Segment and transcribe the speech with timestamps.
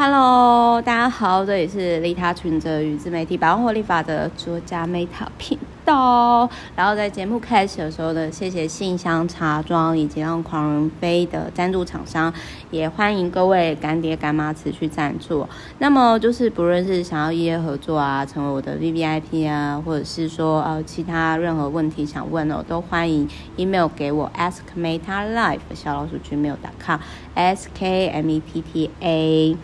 [0.00, 6.48] Hello，大家好，这里是利他存折与自媒体百万获利法的作家 Meta 频道。
[6.76, 12.32] 然后在节目开始的时候呢，谢谢信箱茶庄以及让狂人飞的赞助厂商，
[12.70, 15.44] 也欢迎各位干爹干妈持续赞助。
[15.80, 27.00] 那么就是不论是想要一夜合作啊，成为我的 VVIP 啊，或者是说呃其他任何问题想问哦，都欢迎 email 给我 askmetalife 小老鼠 gmail.com
[27.34, 29.56] s k m e t t a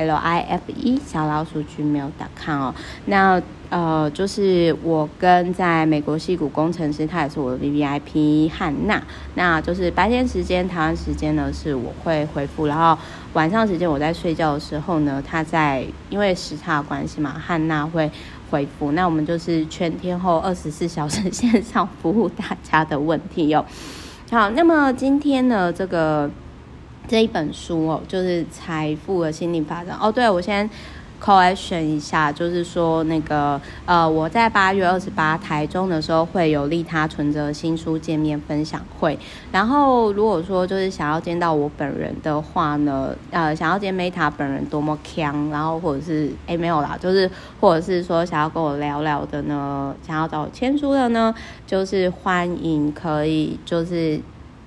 [0.00, 9.02] L I F E 小老鼠 gmail.com 哦，那呃就是我跟在美国戏谷工程师，他也是我的 V V I P 汉娜，
[9.34, 12.98] 那就是白天时间台湾时间呢是我会回复，然后
[13.34, 18.10] 晚上时间我在睡觉的时候呢，他在因为时差关系嘛，汉娜会
[18.50, 23.66] 回复，那我们就是全天候二十四小时线上服务大家的问题哟、哦。
[24.30, 26.30] 好，那么今天呢这个。
[27.10, 30.12] 这一本书哦，就是财富的心灵发展哦。
[30.12, 30.70] 对，我先
[31.20, 39.18] correction 一下，就是说那个呃，我在八月二十八台中的时候会有利他存折新书见面分享会。
[39.50, 51.34] 然后如果说就是想要见到我本人的话呢，呃，想要见 Meta 本人多么强，然后或者是诶没有啦，就是或者是说想要跟我聊聊的呢，想要找我签书的呢，
[51.66, 54.20] 就是欢迎可以就是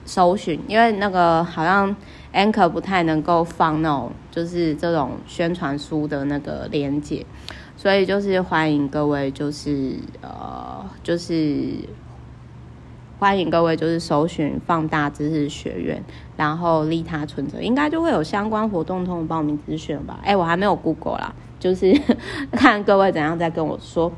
[0.05, 1.95] 搜寻，因为那个好像。
[2.35, 7.23] Anchor 不太能够放那种就是这种宣传书的那个连接，
[7.77, 11.75] 所以就是欢迎各位就是呃就是
[13.19, 16.03] 欢迎各位就是搜寻放大知识学院，
[16.35, 20.19] 然后利他存折应该就会有相关活动通报名资讯吧？
[20.23, 21.93] 哎，我还没有 Google 啦，就是
[22.51, 24.11] 看各位怎样再跟我说。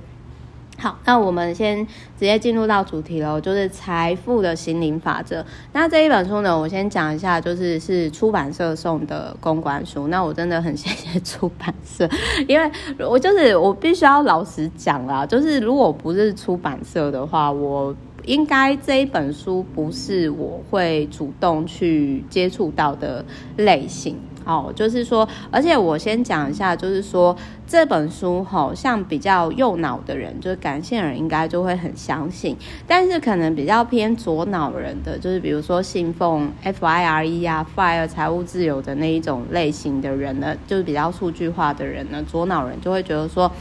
[0.77, 5.43] 好，那我们先直接进入到主题喽，就是财富的心灵法则。
[5.71, 10.07] 那这一本书呢，我先讲一下，就是是出版社送的公关书。
[10.09, 12.07] 那我真的很谢谢出版社，
[12.47, 23.23] 因为我就是我必须要老实讲啦，就是如果不是出版社的话，我应该这一本书不是我会主动去接触到的
[23.55, 24.17] 类型。
[24.45, 27.35] 哦，就是说，而且我先讲一下，就是说
[27.67, 32.55] 这本书好像比较右脑的人，就是感性人应该就会很相信，
[32.87, 43.51] 但是可能比较偏左脑人的，就是比如说信奉 FIRE 啊，FIRE 财务自由的那一种类型的人呢，就是比较数据化的人呢，左脑人就会觉得说。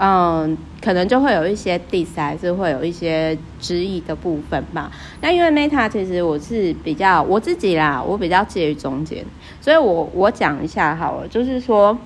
[0.00, 4.92] 嗯，可能就会有一些 diss 还是会有一些质疑的部分吧。
[5.20, 9.24] 那因为 Meta 其实我是比较我自己啦，我比较介于中间，
[9.60, 11.98] 所以我我讲一下好了，就是说，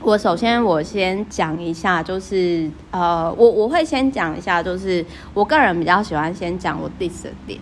[0.00, 7.58] 我首先我先讲一下，就是呃，我我会先讲一下，就是我个人比较喜欢先讲我 diss 的点，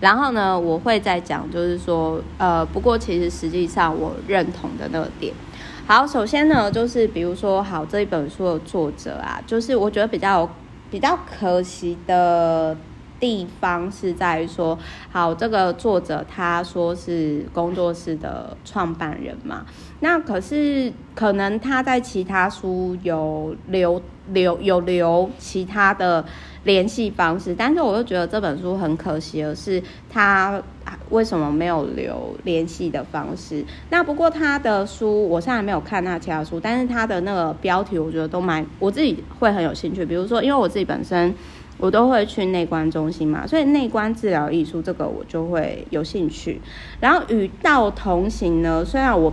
[0.00, 5.34] 然后呢，我会再讲，就是说呃，不过其实实际上我认同的那个点。
[5.90, 10.48] 好，首先呢，就是比如说，好，这一本书的作者啊，就是我觉得比较
[10.88, 12.76] 比较可惜的
[13.18, 14.78] 地方是在于说，
[15.10, 19.66] 好，这个作者他说是工作室的创办人嘛，
[19.98, 26.24] 那可是可能他在其他书有留留有留其他的。
[26.64, 30.62] 联系方式，但是我又觉得这本书很可惜的是，他
[31.08, 33.64] 为什么没有留联系的方式？
[33.88, 40.04] 那不过他的书，我现在没有看他其他书，但是他的那个标题，我觉得都蛮，我自己会很有兴趣。
[40.04, 41.34] 比如说，因为我自己本身
[41.78, 46.60] 我都会去内观中心嘛，所以内观治疗艺术这个我就会有兴趣。
[47.00, 49.32] 然后与道同行呢，虽然我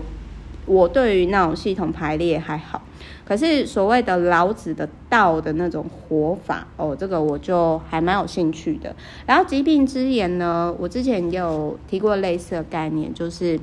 [0.66, 2.82] 我对于那种系统排列还好。
[3.28, 8.96] 可是所谓的老子的道的那种活法哦，这个我就还蛮有兴趣的。
[9.26, 13.60] 然后疾病之言呢，我之前有提过类似的概念，就是，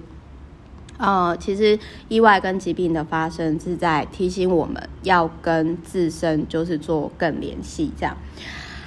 [0.98, 8.14] 呃，其实意外跟疾病的发生是在提醒我们要跟自身就是做更联系，这样。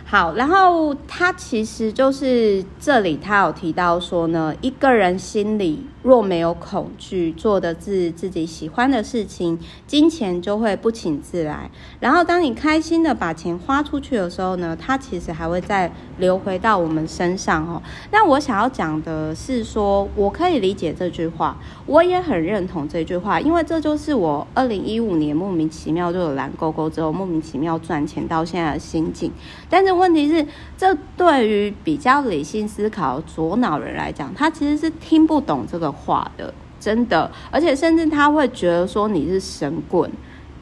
[0.06, 5.88] 好，然后他其实就是这里他有提到说呢，一个人心里。
[6.08, 11.70] 若没有恐惧，做的是自己喜欢的事情，金钱就会不请自来。
[12.00, 17.82] 然后，当你开心的把钱花出去的时候呢，它其实还会再流回到我们身上哦。
[18.10, 29.30] 那我想要讲的是说，我可以理解这句话，我也很认同这句话，因为这就是我二零一五年莫名其妙就有蓝勾勾之后，莫名其妙赚钱到现在的心境。
[29.70, 35.94] 但是问题是，这对于比较理性思考左脑人来讲，他其实是听不懂这个。
[35.98, 40.10] 话的真的，而且甚至他会觉得说你是神棍，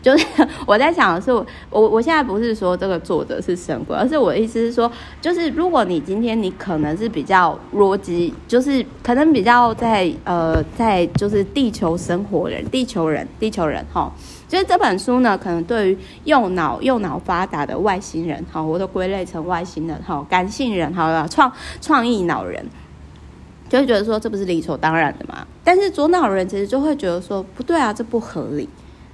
[0.01, 0.25] 就是
[0.65, 1.31] 我在想的是，
[1.69, 4.89] 我我现在不是说这个作者是神棍，而是我的意思是说，
[5.21, 14.11] 就是如果你今天你可能是比较逻辑，就是可能比较在呃在就是地球生活人，地球人，地球人哈，
[14.47, 21.51] 就是这本书呢，可能对于右脑右脑发达的外星人哈，我都归类成外星人哈，感性人好了，创
[21.81, 22.65] 创意脑人。
[23.69, 25.45] 就会觉得说，这不是理所当然的嘛？
[25.63, 28.69] 但是左脑人其实就会觉得说不对啊，这不合理，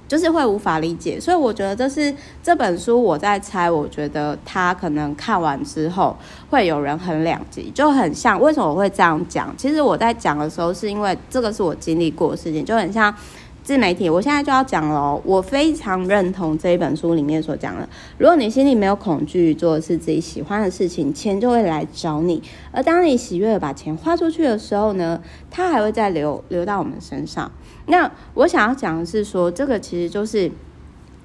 [0.06, 1.18] 就是会无法理解。
[1.18, 6.16] 所以我觉得这是这本书我在猜，我觉得他可能看完之后
[6.50, 9.54] 会有人很两极，就很像为什么我会这样讲？
[9.56, 13.14] 其实我在讲的时候是因为这个是我经历过的事情，就很像。
[13.62, 15.22] 自媒体，我现在就要讲了哦。
[15.24, 17.88] 我非常认同这一本书里面所讲的：
[18.18, 22.42] 如果你心里没有恐惧，做的是自己喜欢的事情，钱就会来找你。
[22.72, 25.20] 而当你喜悦的把钱花出去的时候呢，
[25.50, 27.50] 它还会再流流到我们身上。
[27.86, 30.50] 那我想要讲的是说，这个其实就是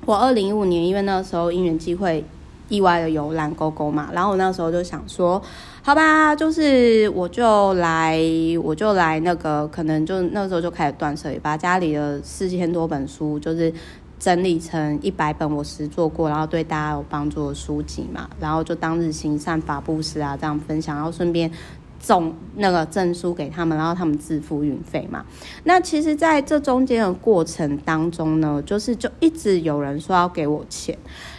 [0.06, 2.24] 我二零一五年，因为那时候因缘际会。
[2.70, 5.42] 意外的有蓝勾勾嘛，然后我那时候就想说，
[5.88, 8.22] 好吧，就是我就来，
[8.62, 13.74] 我就来那个，可能就那时候就开始断舍离，把家里的四千多本书，就是
[14.20, 21.50] 整理成一百本我实做过，然后对大家有帮助的书籍嘛，然后就当日行善法布施啊，这样分享，然后顺便。
[22.00, 25.26] 送那个证书给他们，然后他们自付运费嘛。
[25.64, 30.96] 那其实，在这中间的过程当中呢，就是就一直有人说要给我钱，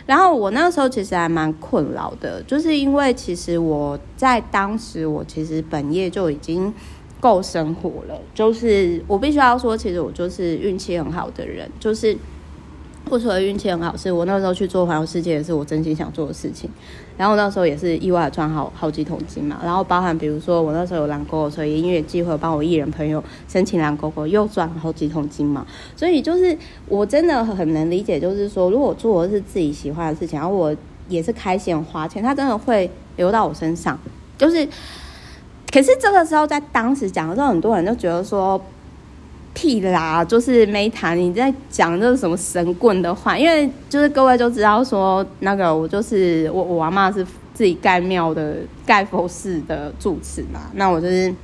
[0.08, 6.72] 然后我那个时候其实还蛮困扰的，就是因为其实我在当时我其实本业就已经
[7.20, 12.16] 够生活了，就是我必须要说，其实我就是运气很好的人，就是。
[13.04, 16.68] 不说运气很好，是我那时候去做环游世界，也是我真心想做的事情。
[17.18, 19.60] 然后那时候也是意外赚好好几桶金嘛。
[19.62, 25.66] 然后包含比如说我那时候有蓝勾勾，所以音乐机会帮我艺人朋友申请蓝勾勾，又赚好几桶金嘛。
[25.94, 26.56] 所以就是
[26.86, 30.74] 我真的很能理解，就是说如果做的是自己喜欢的事情，然后我
[31.08, 33.98] 也是开心花钱，它真的会流到我身上。
[34.38, 34.66] 就是，
[35.70, 38.58] 可是这个时候在当时讲的时候，很多人都觉得说。
[39.60, 43.36] 屁啦，就是 Meta，你在讲这个什么神棍的话？
[43.36, 51.34] 因为就是各位就知道说，那个我就是我，我阿妈是自己盖庙的盖佛寺的住持嘛，那我就是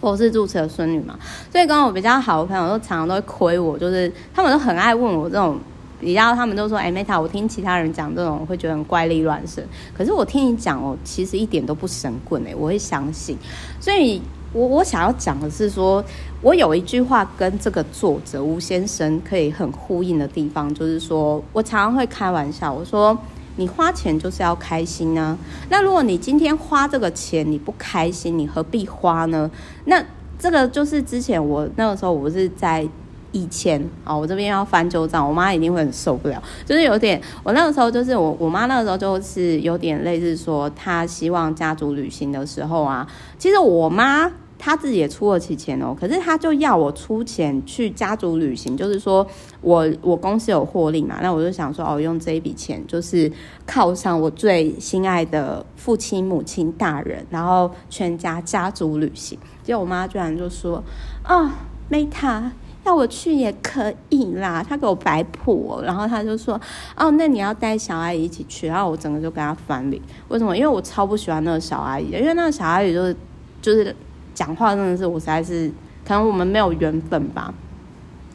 [0.00, 1.18] 佛寺住持的孙女嘛，
[1.50, 5.58] 所以跟我比较好的朋友都常常都会亏我，就是他们都很爱问我这种，
[5.98, 13.36] 比较他们都说，哎、欸、，Meta，我听其他人讲这种会觉得很怪力乱神，可是我听你讲哦，其实一点都不神棍哎、我会相信，
[13.80, 14.22] 所以。
[14.56, 16.02] 我我想要讲的是说，
[16.40, 23.16] 我有一句话跟这个作者吴先生可以很呼应的地方，就是说我常常会开玩笑，我说
[23.56, 25.36] 你花钱就是要开心呢。
[25.68, 29.50] 那如果你今天花这个钱你不开心，你何必花呢？
[29.84, 30.02] 那
[30.38, 32.88] 这个就是之前我那个时候我是在
[33.32, 36.42] 一千啊，我这边要翻旧账，我妈一定会很受不了。
[36.64, 43.06] 就是有点，我那个时候就是我我妈那个时候就是有点类似说，她希望家族旅行的时候啊，
[43.38, 44.32] 其实我妈。
[44.58, 49.26] 他自己也出得起钱哦，可是他就要我出钱去家族旅行，就是说
[49.60, 53.30] 我我公司有获利嘛，那我就想说哦，用这一笔钱就是
[53.66, 59.38] 犒赏我最心爱的父亲母亲大人，然后全家家族旅行。
[59.62, 60.82] 结果我妈居然就说
[61.22, 61.54] 啊，
[61.88, 62.52] 没、哦、他
[62.84, 66.58] 要我去也可以啦，他给我摆谱，然后他就说
[66.96, 70.02] 哦，那你要带小阿姨一起去，然后我整个就跟他翻脸。
[70.28, 70.56] 为什么？
[70.56, 73.16] 因为我超不喜欢那个小阿姨，因为那个小阿姨就是
[73.60, 73.94] 就是。
[74.36, 75.68] 讲话真的是我实在是，
[76.06, 77.52] 可能我们没有缘分吧。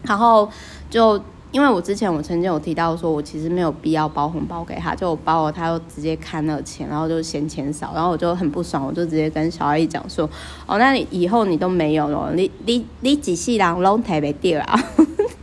[0.01, 0.49] 然后
[0.89, 1.21] 就
[1.51, 10.27] 因为我之前我曾经有提到说，我其实没有必要包红包给他，就我包了，他又直接看那个钱，然后就嫌钱少，然后我就很不爽，我就直接跟小阿姨讲说
[10.65, 14.79] ：“哦，那你以后你都没有了，你你你几世人拢提不掉啊？”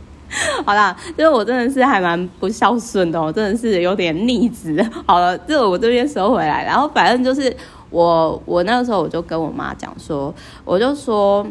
[0.65, 4.85] 好啦，就是我真的是还蛮不孝顺的，我真的是有点逆子。
[5.07, 7.55] 好了，这个我这边收回来，然后反正就是。
[7.89, 11.45] 我我那个时候我就跟我妈讲说，我就说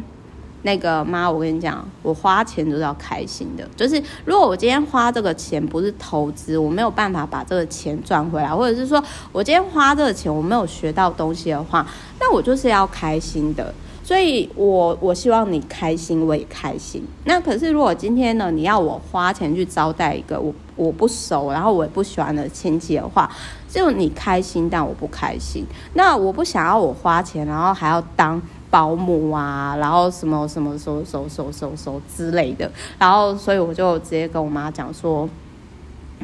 [0.62, 9.02] 那个妈，我跟你讲，我花钱就是要开心的，就是如果我今天花这个钱不是投资，我没有办法把这个钱赚回来，或者是说
[9.32, 11.86] 我今天花这个钱我没有学到东西的话，
[12.20, 13.72] 那我就是要开心的。
[14.02, 17.06] 所以我我希望你开心，我也开心。
[17.24, 23.30] 那可是如果今天呢，你要我花钱去招待一个我我不熟，然后我也不喜欢的亲戚的话，
[23.78, 25.64] 就你开心，但我不开心。
[25.94, 32.70] 那我不想要我花钱，然后还要当保姆啊，然后什么什么什什什什什之类的。
[32.98, 35.28] 然后所以我就直接跟我妈讲说，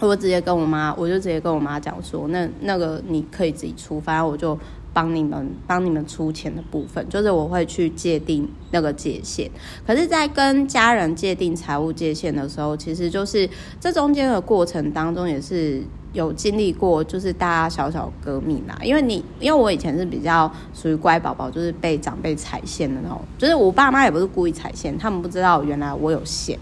[0.00, 4.58] 我直接跟我妈，我就直接跟我妈讲说，那那个你可以自己出，反正我就。
[4.94, 9.50] 帮你们帮你们出钱的部分，就是我会去界定那个界限。
[9.84, 15.82] 可是，在跟家人界定财务界限的时候，其实就是这中间的过程当中，也是
[16.14, 18.75] 有经历过，就是大家小小革命啦。
[18.83, 26.59] 因为你，因为我以前是比较属于乖宝宝，就是被长辈踩线的那种，就是我爸妈也不是故意踩线，他们不知道原来我有线。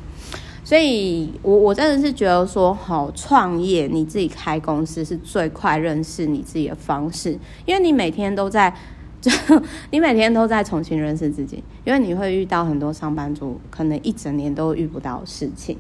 [0.65, 8.73] 所以我我真的是觉得说，好创业，你自己开公司是最快认识你自己的方式，因为你每天都在，
[9.21, 9.31] 就
[9.91, 15.77] 你每天都在重新认识自己，因为你会遇到很多上班族可能一整年都遇不到事情。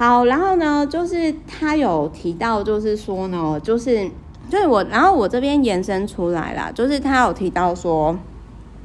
[0.00, 4.10] 好，然后呢，就是他有提到，就是说呢，就是
[4.48, 8.16] 就是我，然后我这边延伸出来啦，就是他有提到说，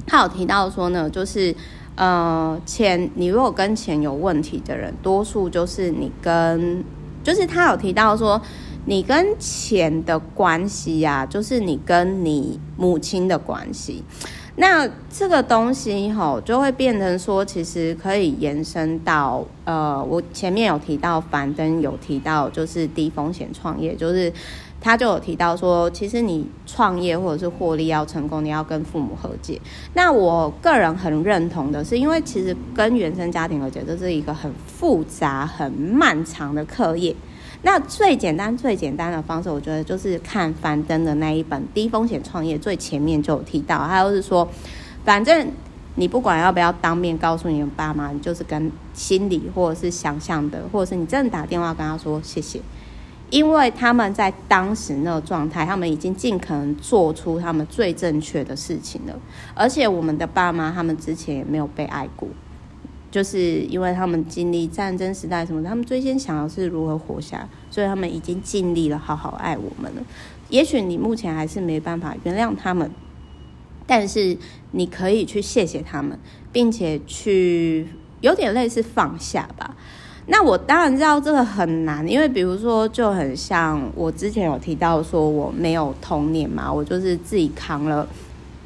[0.06, 1.56] 他有提到说呢，就是。
[1.98, 6.84] 呃，钱，你如果跟钱有问题的人，多数就是你跟，
[7.24, 8.38] 就是他有提到说，
[8.84, 14.04] 你跟钱的关系呀、啊，就是你跟你母亲的关系。
[14.56, 24.32] 那这个东西吼，就会变成说，其实可以延伸到，呃，我前面有提到樊登有提到，就是低风险创业，就是。
[24.86, 29.60] 他就有提到说，其实你创业或者是获利要成功，你要跟父母和解。
[29.94, 37.12] 那我个人很认同的是，因为其实跟原生家庭和解，这是一个很复杂、很漫长的课业。
[37.62, 44.48] 那最简单、最简单的方式，我觉得就是看樊登的那一本《低风险创业》，最前面就有提到，他就是说，
[45.04, 45.50] 反正
[45.96, 52.60] 你不管要不要当面告诉你的爸妈，你就是跟心里或者是想象的，或者是你真的打电话跟他说谢谢。
[53.30, 59.18] 因为他们在当时那个状态，他们已经尽可能做出他们最正确的事情了。
[59.54, 62.28] 而且我们的爸妈，他们之前也没有被爱过，
[63.10, 70.02] 就是因为他们经历战争时代什么，他们最先想的是如何活下，所以他们已经尽力了，好好爱我们了。
[70.48, 72.88] 也许你目前还是没办法原谅他们，
[73.86, 74.38] 但是
[74.70, 76.16] 你可以去谢谢他们，
[76.52, 77.88] 并且去
[78.20, 79.74] 有点类似放下吧。
[80.26, 88.06] 那我当然知道这个很难，因为比如说就很像我之前有提到说我没有童年嘛，我就是自己扛了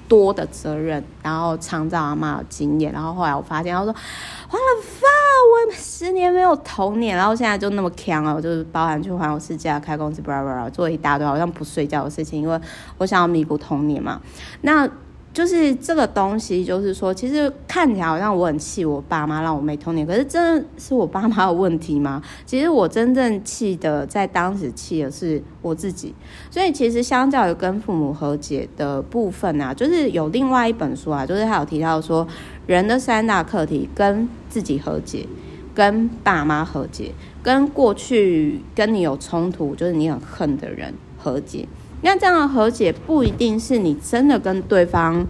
[0.08, 12.58] 多的责任，然后创造阿嬷的经验，然后后来我发现，他说完了发，我十年没有童年，然后现在就那么强了，我就是包含去环游世界、开公司，巴拉巴拉，做一大堆好像不睡觉的事情，因为
[12.98, 14.20] 我想要弥补童年嘛。
[14.62, 14.88] 那
[15.32, 22.20] 就是这个东西，就是说，其实看起来好像我很气我爸妈让我没童年，可是真的是我爸妈的问题吗？
[22.44, 26.12] 其实我真正气的，在当时气的是我自己。
[26.50, 32.26] 所以其实相较于跟父母和解的部分啊，就是有另外一本书啊，就是他有提到说，
[32.66, 35.24] 人的三大课题：跟自己和解、
[35.72, 41.68] 跟爸妈和解、跟过去跟你有冲突，就是你很恨的人和解。
[42.02, 45.26] 那这样的和解不一定是你真的跟对方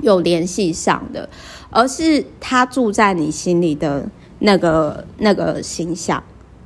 [0.00, 1.28] 有联系上的，
[1.70, 4.08] 而是他住在你心里的
[4.38, 6.22] 那个那个形象。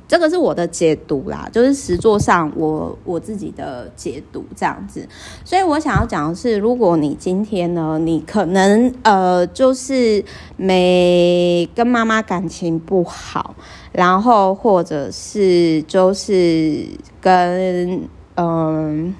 [0.07, 5.05] 这个是我的解读啦，就是实作上我我自己的解读这样子。
[5.43, 10.23] 所以我想要讲的是，如果你今天呢，你可能呃，就是
[10.55, 13.53] 没跟妈妈感情不好，
[13.91, 16.87] 然后或者是就是
[17.19, 18.07] 跟。
[18.37, 19.13] 嗯，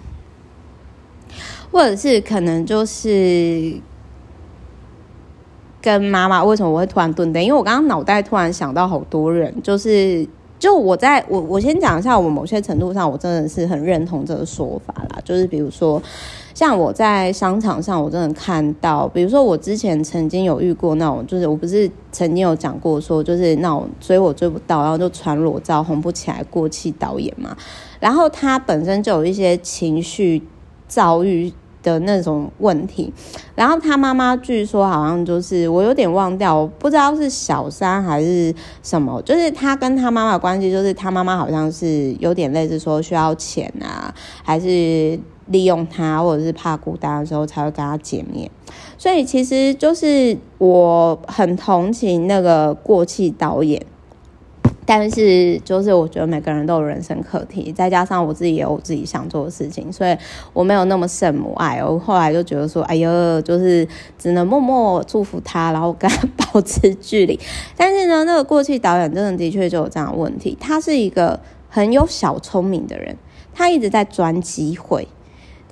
[1.72, 3.76] 或者是可能就是
[5.82, 7.42] 跟妈妈，为什么我会突然顿呆？
[7.42, 16.02] 因为我刚刚脑袋突然想到好多人，就是就我在我我先讲一下，我某些程度上我真的是很认同这个说法啦，就是比如说。
[16.54, 27.56] 像我在商场上，我真的看到，比如说我之前曾经有遇过那种，就是我不是曾经有讲过说，就是那种追我追不到，然后就传裸照红不起来过气导演嘛，
[28.00, 30.42] 然后他本身就有一些情绪
[30.88, 31.52] 遭遇
[31.84, 33.14] 的那种问题，
[33.56, 44.14] 然后他妈妈据说好像就是我有点忘掉，我不知道是小三还是什么，就是他跟他妈妈关系，就是他妈妈好像是有点类似说需要钱啊，
[44.44, 45.20] 还是。
[45.50, 48.52] 利用他，或者是怕孤单的时候才会跟他见面，
[48.98, 53.82] 所以其实就是我很同情那个过气导演，
[54.90, 60.18] 但是就是我觉得每个人都有人生课题，再加上我自己也有我自己想做的事情，所以
[60.54, 61.84] 我没有那么圣母爱。
[61.84, 63.86] 我后来就觉得说，哎呦，就是
[64.18, 67.38] 只能默默祝福他，然后跟他保持距离。
[67.76, 73.18] 但是呢，那个过气导演真的的确就有这样的问题，他是一个很有小聪明的人，
[73.54, 75.06] 他一直在钻机会。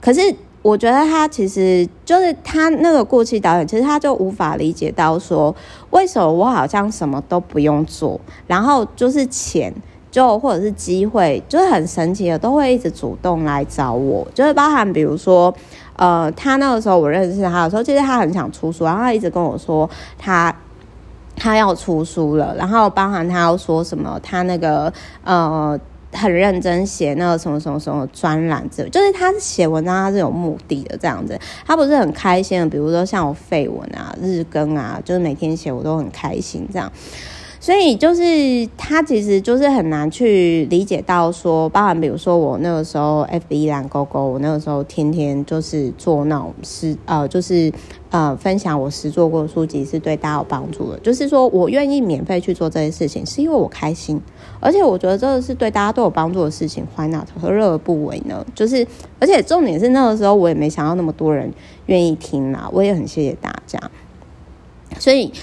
[0.01, 5.55] 可是我觉得他其实就是他那个过气导演，其实他就无法理解到说，
[5.91, 9.71] 为什么我好像什么都不用做，然后就是钱
[10.09, 15.53] 就或者是机会，就是很神奇的，都会一直主动来找我，就是包含比如说，
[15.97, 20.51] 呃，他那个时候我认识他的时候，其实他很想出书，然后他一直跟我说他
[21.35, 24.91] 他要出书了，然后包含他要说什么，他那个
[25.23, 25.79] 呃。
[26.15, 32.65] 很认真写那个什么什么什么专栏，就是他写文章，他是有目的的这样子，他不是很开心的。
[32.67, 36.91] 比如说像我废文啊、日更啊，就是每天写我都很开心这样。
[37.65, 47.73] 所以就是他其实就是很难去理解到说，包含比如说我那个时候 FB 蓝勾勾，我那个时候天天就是做那种事呃，就是
[48.11, 50.99] 呃分享我实作过的书籍是对大家有帮助的。
[50.99, 54.21] 就是说我愿意免费去做这些事情，是因为我开心，
[54.59, 57.27] 而且我觉得这个是对大家都有帮助的事情，Why not？
[57.41, 58.45] 何乐而不为呢？
[58.53, 58.85] 就是
[59.17, 61.51] 而且重点是那个时候我也没想到那么多人
[61.87, 63.79] 愿意听啦，我也很谢谢大家，
[64.99, 65.33] 所以。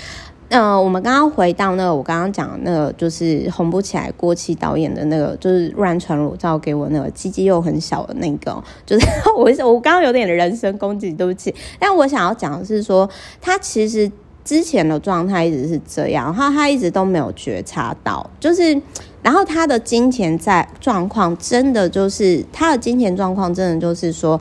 [0.53, 11.55] 嗯、呃，我们刚刚回到那个，我刚刚讲那个，就是红不起来，郭琦导演的那个，就是乱传裸照给我那个鸡鸡又很小的那个， 就是我我刚刚有点人身攻击，对不起。
[11.79, 13.09] 但我想要讲的是说，
[13.41, 14.13] 他其实
[14.45, 18.79] 之前的状态一直是这样，然后他一直都没有觉察到，就是，
[19.23, 24.39] 然后他的金钱在状况真的就是他的金钱状况真的就是说，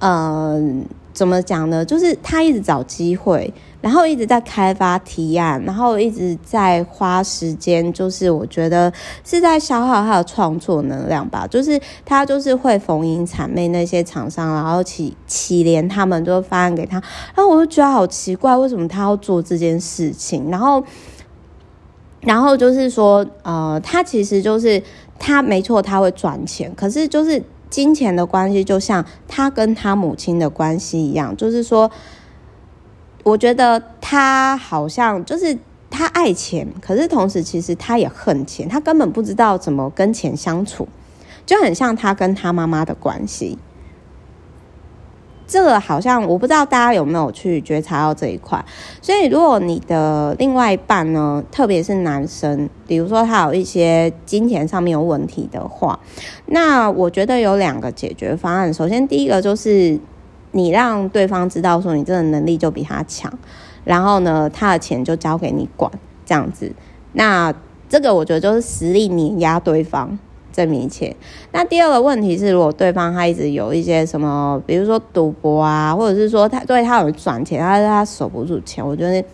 [0.00, 1.82] 嗯、怎么讲呢？
[1.82, 3.50] 就是他一直找机会，
[3.84, 8.90] 然后一直在开发提案，然后一直在花时间，就是我觉得
[9.22, 11.46] 是在消耗他的创作能量吧。
[11.46, 16.96] 就是他就是会逢迎谄媚那些厂商，然后起起连他们就发案给他，
[17.34, 20.50] 然后我就觉得好奇怪，为什么他要做这件事情？
[20.50, 20.82] 然后，
[22.22, 24.82] 然后就是说，呃，他其实就是
[25.18, 27.44] 他没错，他会赚钱，可是就是。
[27.70, 31.90] 金钱的关系就像他跟他母亲的关系一样，就是说，
[33.24, 35.58] 我觉得他好像就是
[35.90, 40.86] 他爱钱，可是同时其实他也恨钱，他根本不知道怎么跟钱相处，
[41.44, 43.58] 就很像他跟他妈妈的关系。
[45.46, 48.64] 这个好像我不知道大家有没有去觉察到这一块，
[49.02, 56.00] 所以如果你的另外一半呢，特别是男生，比如说他有一些金钱上面有问题的话，
[56.46, 58.72] 那我觉得有两个解决方案。
[58.72, 60.00] 首先，第一个就是
[60.54, 63.30] 你让对方知道说你真的能力就比他强，
[63.84, 65.92] 然后呢，他的钱就交给你管，
[66.24, 66.72] 这样子。
[67.12, 67.52] 那
[67.88, 70.18] 这个我觉得就是实力碾压对方。
[70.54, 71.16] 证明一切。
[71.50, 79.24] 那第二个问题是，如果对方他一直有一些什么，比如说赌博啊，或者是说他对他有赚钱，但是他守不住钱，我觉得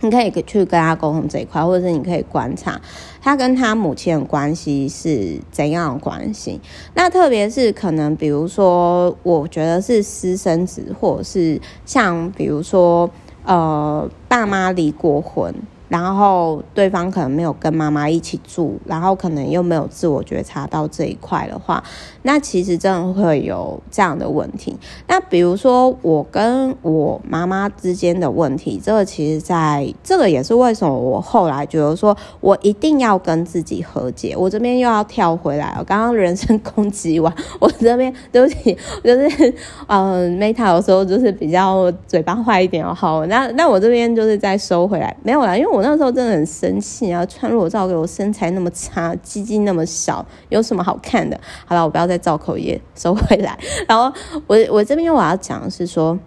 [0.00, 2.80] 你可以去跟他沟通这一块，或者是你可以观察
[3.20, 6.60] 他跟他母亲的关系是怎样的关系。
[6.94, 13.10] 那特别是可能，比如说，我觉得是私生子，或者是像比如说，
[13.44, 15.54] 呃，爸妈离过婚。
[15.88, 21.82] 然后对方可能没有跟妈妈一起住，然后可能又没有自我觉察到这一块的话，
[22.22, 24.76] 那其实真的会有这样的问题。
[25.06, 34.36] 那比如说我跟我妈妈之间的问题，这个其实在这个也是为什么我后来觉得说我一定要跟自己和解。
[34.36, 39.54] 我这边又要跳回来了，刚刚人身攻击完，我这边对不起，就是
[39.86, 42.92] 嗯，Meta 有时候就是比较嘴巴坏一点哦。
[42.92, 45.77] 好，那那我这边就是再收回来，没有啦，因为我。
[45.78, 47.24] 我那时候真的很生气啊！
[47.24, 51.40] 穿裸照给我，身材那么差，鸡鸡那么小，有什么好看的？
[51.66, 53.56] 好了，我不要再造口业，收回来。
[53.86, 54.12] 然后
[54.48, 56.18] 我我这边我要讲的是说，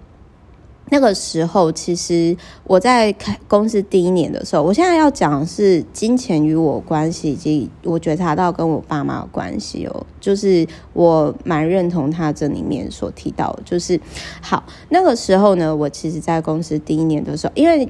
[0.89, 3.13] 那个时候其实我在
[3.49, 13.99] 公司第一年的时候，我现在要讲的是金钱与我关系，以及我觉察到跟我爸妈的关系哦，就是我蛮认同他这里面所提到，就是
[14.41, 17.89] 好那个时候呢，我其实在公司第一年的时候，因为。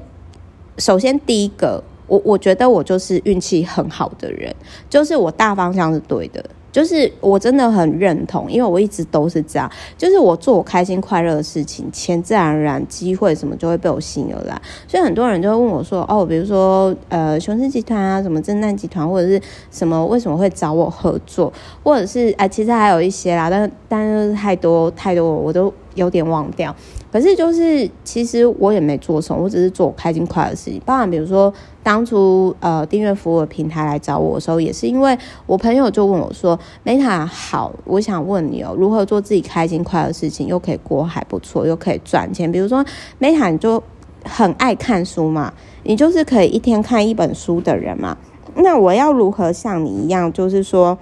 [0.78, 4.54] 首先，第一个，我我觉得我就是运气很好的人，
[4.88, 14.60] 就是我大方向是对的，就是我真的很认同，因为我一直都是这样，就是我做我开心快乐的事情，钱自然而然机会什么就会被我吸引而来。
[14.88, 21.52] 所以很多人就会问我说：“哦，比如说呃，雄狮集团啊，什么侦探集团，或者是什么，为什么会找我合作？
[21.84, 26.74] 或者是哎、其实还有一些啦，但但是太多太多，我都有点忘掉。”
[27.12, 30.80] 可是就是，其实我也没做什么，我只是做我开心快乐的事情。
[30.86, 42.50] 包含比如说，当初呃订阅服务的平台来找我的时候，也是因为我朋友就问我说：“Meta 好，我想问你哦，如何做自己开心快乐的事情，又可以过还不错，又可以赚钱？
[42.50, 42.82] 比如说
[43.20, 43.82] ，Meta 你就
[44.24, 48.16] 很爱看书嘛，你就是可以一天看一本书的人嘛。
[48.54, 50.96] 那我要如何像你一样，就是说？”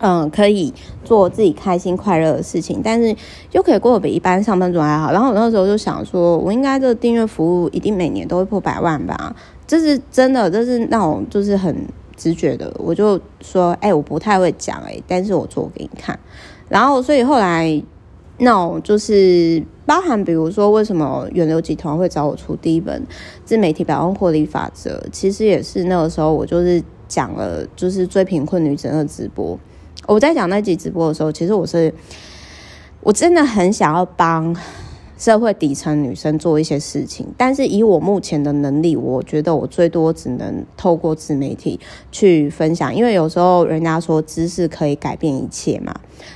[0.00, 0.72] 嗯，可以
[1.04, 3.14] 做自己开心快乐的事情，但是
[3.52, 5.12] 又可以过得比一般上班族还好。
[5.12, 9.34] 然后我那时候就想说，我应该这个订阅服务一定每年都会破百万吧？
[9.66, 11.76] 这是真的，这是那种就是很
[12.16, 16.18] 直觉的，我就说，哎、我不太会讲，哎，但是我做给你看。
[16.68, 17.82] 然后，所以后来，
[18.38, 23.04] 那种就是包含，比如说，为什么远流集团会找我出第一本
[23.44, 29.58] 自媒体百万获利法则，其实也是那个时候，我就是讲了，就是最贫困女生的直播。
[30.10, 31.94] 我在讲那集直播的时候，其实我是，
[33.00, 34.56] 我真的很想要帮。
[35.20, 41.78] 社会底层女生做一些事情，但是以我目前的能力，我觉得我最多只能透过自媒体
[42.10, 45.94] 去分享，因为有时候人家说知识可以改变一切嘛。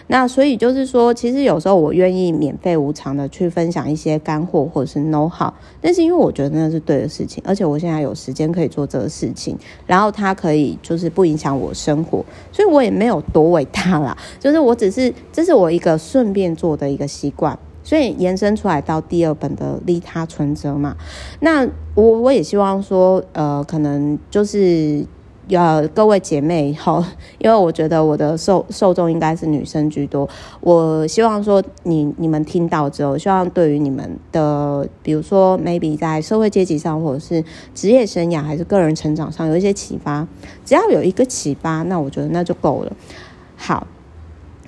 [0.09, 17.59] 那所以就是说，其实有时候我愿意免费无偿的去分享一些干货或者是 know how，但是因为我觉得那是对的事情，而且我现在有时间可以做这个事情，然后它可以就是不影响我生活，所以我也没有多伟大啦，就是我只是这是我一个顺便做的一个习惯。
[17.85, 20.97] 所以延伸出来到第二本的利他存折嘛，
[21.41, 25.05] 那我我也希望说，呃，可能就是
[25.49, 27.05] 要各位姐妹好，
[27.39, 30.27] 因为我觉得我的受受众应该是女生居多，
[30.61, 37.45] 我希望说你你们听到之后，希望对于你们的，比如说 maybe 在社会阶级上，或者是
[37.75, 40.27] 职业生涯，还是个人成长上有一些启发，
[40.65, 42.93] 只要有一个启发，那我觉得那就够了。
[43.57, 43.87] 好。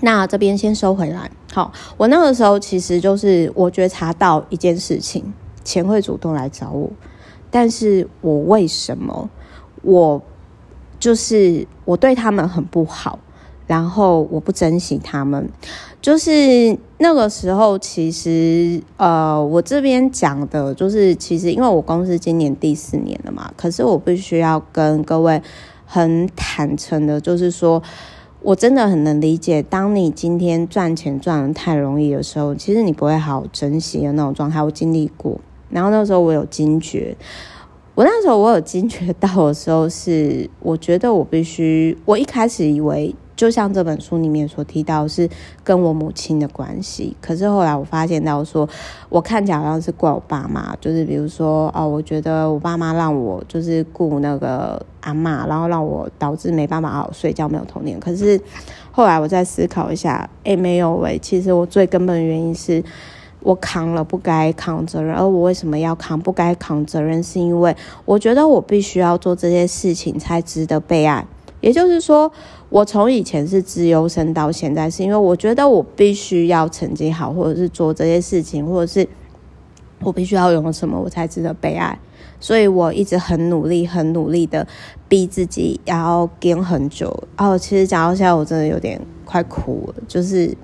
[0.02, 1.30] 那这边先收回来。
[1.56, 5.32] 好，我那个时候其实就是我觉察到一件事情，
[5.64, 6.90] 钱会主动来找我，
[7.50, 9.30] 但是我为什么
[9.80, 10.20] 我
[11.00, 13.18] 就是我对他们很不好，
[13.66, 15.48] 然后我不珍惜他们，
[16.02, 25.42] 就是那个时候其实呃，我这边讲的就是其实因为我公司今年第四年了嘛，可是我必须要跟各位
[25.86, 27.82] 很坦诚的，就是说。
[28.46, 34.62] 我真的很能理解，当你今天赚钱赚得太容易的时候，其实你不会好好珍惜的那种状态。
[34.62, 37.16] 我经历过，然后那时候我有惊觉，
[37.96, 43.12] 我那时候我有惊觉到的时候是，我觉得我必须，我一开始以为。
[43.36, 45.28] 就像这本书里面所提到，是
[45.62, 47.14] 跟我母亲的关系。
[47.20, 48.66] 可是后来我发现到说，
[49.10, 58.00] 我看起来好像是怪我爸妈，就是比如说，哦，我觉得我爸妈让我就是顾那个阿嬷，然后让我导致没办法好好睡觉，没有童年。
[58.00, 58.40] 可是
[58.90, 62.82] 后来我再思考一下，诶，没有诶，其实我最根本的原因是
[63.40, 67.22] 我扛了不该扛责任，而我为什么要扛不该扛责任？
[67.22, 71.26] 是因为我觉得我必须要做这些事情才值得被爱。
[71.66, 72.30] 也就是说，
[72.68, 79.08] 我从以前是资优生到现在，是因为我觉得我必须要成绩好，或者是做这些事情，或者是
[80.00, 81.98] 我必须要拥有什么，我才值得被爱。
[82.38, 84.64] 所以我一直很努力，很努力的
[85.08, 87.24] 逼自己，要跟很久。
[87.36, 89.94] 哦，其实讲到现在，我真的有点快哭了。
[90.06, 90.56] 就是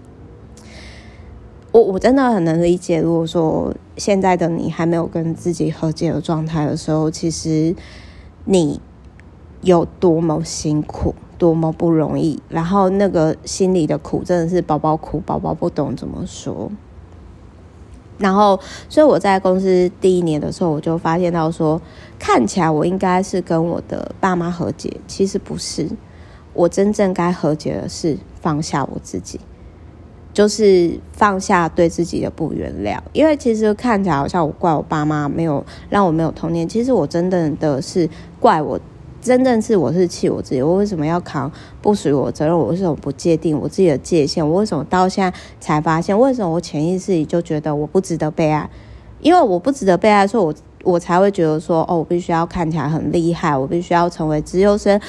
[1.72, 7.74] 我我真的很能理解，如果说现在的你还没有跟自己和解的状态的时候，其实
[8.44, 8.80] 你。
[9.62, 16.70] 有多么辛苦，多么不容易，然后那个心里的苦真的是宝宝苦，宝宝不懂怎么说。
[18.18, 21.80] 然后，所以我在公司第一年的时候，我就发现到说，
[22.18, 25.88] 看起来我应该是跟我的爸妈和解，其实不是。
[26.54, 29.40] 我真正该和解的是放下我自己，
[30.32, 33.00] 就是放下对自己的不原谅。
[33.12, 38.78] 因为其实看起来好像我怪我爸妈没有让我没有童年，其实我真正的是怪我。
[39.22, 42.58] 真正是我是气我自己，我为什么要扛不属于我责任？
[42.58, 44.46] 我为什么不界定我自己的界限？
[44.46, 46.18] 我为什么到现在才发现？
[46.18, 48.68] 为什么我潜意识里就觉得我不值得被爱？
[49.20, 55.00] 因为我不值得被爱，所以我我才会觉得说，哦，我必须要看起来很厉害，我必须要成为资优生，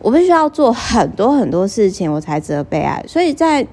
[0.00, 3.02] 我必须要做很多很多事情，我才值得被爱。
[3.08, 3.66] 所以在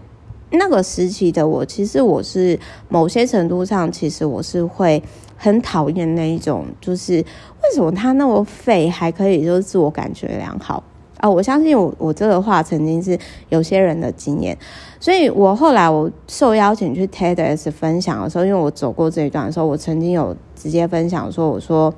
[0.51, 5.01] 那个时期的我，其实我是某些程度上，其实我是会。
[5.39, 10.83] 很讨厌那一种，就是为什么他那么废还可以，就是自我感觉良好
[11.19, 11.29] 啊？
[11.29, 13.15] 我相信我，我这个话曾经是
[13.49, 14.57] 有些人的经验，
[14.99, 21.93] 所以我后来我受邀请去 TEDx 分享的时候，因为我走过这一段的时候，我曾经有直接分享说：“我说，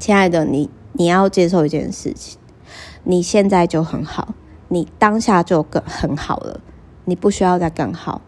[0.00, 2.40] 亲爱的你，你要接受一件事情，
[3.04, 4.34] 你现在就很好，
[4.66, 6.60] 你当下就更很好了，
[7.04, 8.20] 你不需要再更好，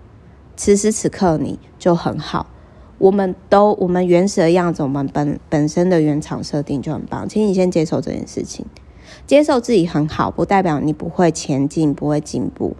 [0.57, 2.47] 此时此刻你就很好。”
[2.99, 8.65] 我们都，我们原始的样子，我们本本身的原厂设定就很棒，请你先接受这件事情。
[9.27, 12.75] 接受自己很好，不代表你不会前进，不会进步。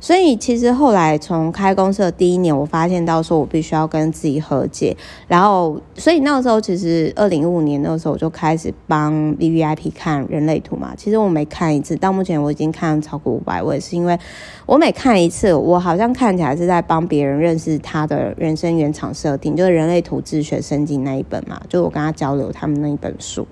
[0.00, 4.96] 所以其实后来从开公司的第一年，我发现到说我必须要跟自己和解。
[5.28, 10.94] 然后，所以那个时候其实二零一五年那个时候我就开始帮 VVIP 看人类图嘛。
[10.96, 14.18] 其实我每看一次，到目前我已经看了超过五百位，是因为
[14.64, 23.46] 我每看一次，我好像看起来是在帮别人认识他的人生原厂设定，就是人类图自学圣经那一本嘛，就我跟他交流他们那一本书。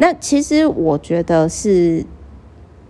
[0.00, 2.04] 那其实我觉得是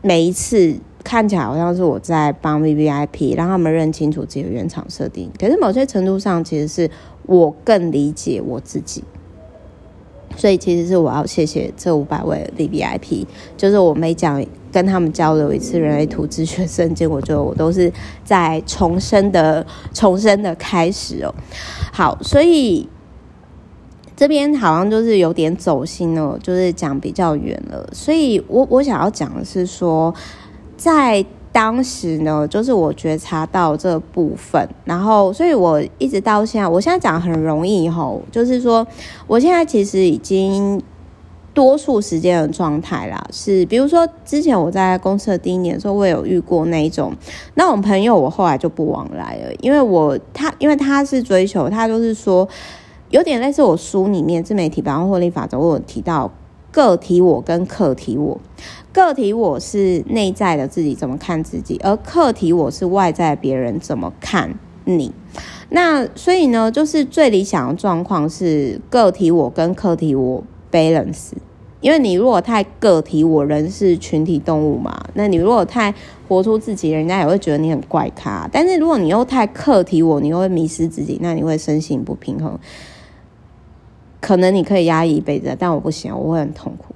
[0.03, 6.91] 每一次看起来好像是我在帮 VVIP 让他们认清楚自己的原厂设定，可是某些程度上其实是
[7.25, 9.03] 我更理解我自己。
[10.37, 17.91] 所以其实是我要谢谢这五百位 VVIP，就是我每讲跟他们交流一次人类图自学圣经，我觉得我都是
[18.23, 21.35] 在重生的重生的开始哦。
[21.91, 22.87] 好，所以
[24.19, 27.89] 这边好像就是有点走心了，就是讲比较远了。
[27.93, 30.13] 所以我我想要讲的是说，
[30.77, 31.25] 在。
[31.51, 38.87] 当时呢，就是我觉察到这部分，然后，所以我一直到现在，我现在讲很容易吼，就是说，
[39.27, 40.81] 我现在其实已经
[41.55, 47.13] 多数时间的状态啦，是比如说之前我在公司的第一年的时候，我有遇过那一种
[47.55, 52.47] 那种朋友，我后来就不往来了，因为我他因为他是追求，他就是说
[53.11, 56.31] 有点类似我书里面自媒体百万获利法则，我有提到
[56.71, 58.39] 个体我跟客体我。
[58.93, 65.13] 个体我是内在的自己怎么看自己，而客体我是外在别人怎么看你。
[65.71, 71.33] 那所以呢，就是最理想的状况是个体我跟客体我 balance。
[71.81, 75.95] 因为你如果太个体我，人是群体动物嘛，那你如果太
[76.27, 78.51] 活出自己，人家也会觉得你很怪咖。
[78.53, 82.59] 但是如果你又太客体我，你又会迷失自己，那你会身心不平衡。
[84.21, 86.95] 可能你可以压抑一辈子，但我不行，我会很痛苦。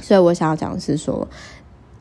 [0.00, 1.28] 所以我想要讲的是说，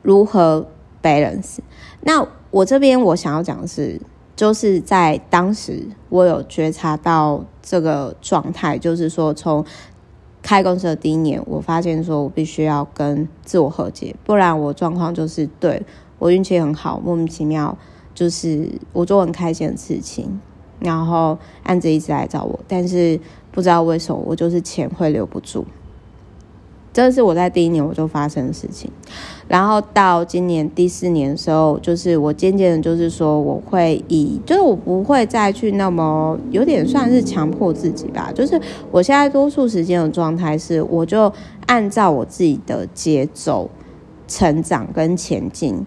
[0.01, 0.67] 如何
[1.03, 1.59] balance。
[2.01, 4.01] 那我这边我想要讲的是，
[4.35, 9.63] 就是在当时我有觉察到这个状态，就是说从
[10.41, 15.83] 开公司的第一年，我发现说我必须要跟自我和解，不然我状况就是对
[16.17, 17.77] 我运气很好，莫名其妙
[18.15, 20.41] 就是我做很开心的事情，
[20.79, 23.19] 然后案子一直来找我，但是
[23.51, 25.65] 不知道为什么我就是钱会留不住。
[26.93, 28.91] 这是我在第一年我就发生的事情，
[29.47, 38.59] 然后到今年第四年的时候，就是我渐渐的，就是说我会以，就是我不会再去那么有点算是强迫自己吧，就是
[38.91, 41.31] 我现在多数时间的状态是，我就
[41.65, 43.69] 按照我自己的节奏
[44.27, 45.85] 成长跟前进，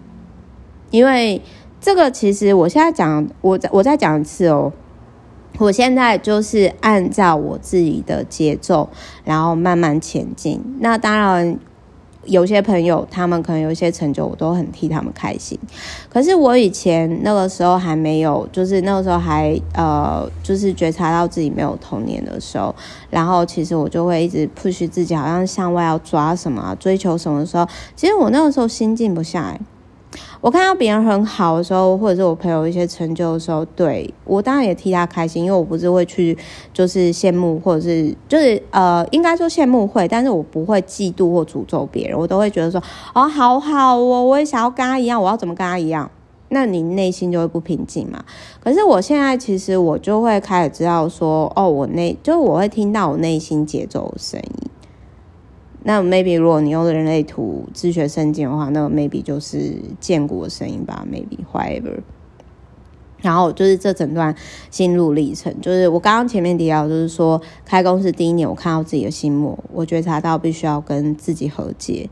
[0.89, 1.39] 因为
[1.79, 4.73] 这个其实我现在讲，我再我再讲一次哦。
[5.57, 8.89] 我现在就是按照我自己的节奏，
[9.23, 10.61] 然后慢慢前进。
[10.79, 11.57] 那当然，
[12.25, 15.57] 有些朋友他们可能有一些成就，我都很替他们开心。
[16.09, 22.73] 可是我以前那个时候还没有，就是那个时候还呃，就是觉察到自己没有童年的时候，
[23.09, 29.59] 然后其实我就会一直 push 自己，好像向外要抓什么、追求什么的时候，其实我那个时候心静不下来。
[30.41, 36.37] 我看到别人很好的时候，或者是我朋友一些成就的时候，对，我当然也替他开心，因为我不是会去
[36.73, 42.81] 就是羡慕，或者是就是呃，应该说羡慕会，但是我不会嫉妒或诅咒别人，我都会觉得说
[43.13, 46.09] 哦，好好哦，我也想要跟他一样，我要怎么跟他一样？
[46.49, 48.23] 那你内心就会不平静嘛。
[48.63, 54.69] 可是我现在其实我就会开始知道说，哦，我内就是我会听到我内心节奏的声音。
[55.87, 61.99] 那 maybe 如果你用人类图自学圣经的话，那 maybe 就是建国的声音吧，maybe whatever。
[63.21, 64.35] 然后就是这整段
[64.71, 72.09] 心路历程，就是我刚刚前面提到，就是说开公司第一年，我看到自己的心魔，我觉察到必须要跟自己和解，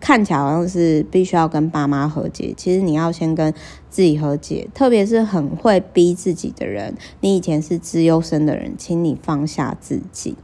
[0.00, 3.54] 看起来好像是必须要跟爸妈和解，其实你要先跟
[3.90, 10.36] 自己和解，特别是很会逼自己的人，你以前是资优生的人，请你放下自己。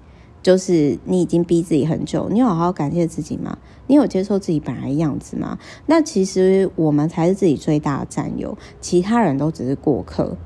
[0.43, 3.59] 就是你已经逼自己很久，你有好好感谢自己吗？
[3.87, 5.59] 你有接受自己本来的样子吗？
[5.87, 10.37] 那其实我们才是自己最大的战友，其他人都只是过客。